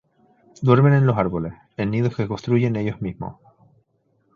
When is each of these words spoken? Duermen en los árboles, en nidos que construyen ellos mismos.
Duermen 0.63 0.93
en 0.93 1.05
los 1.05 1.15
árboles, 1.19 1.53
en 1.77 1.91
nidos 1.91 2.15
que 2.15 2.27
construyen 2.27 2.75
ellos 2.75 3.03
mismos. 3.03 3.35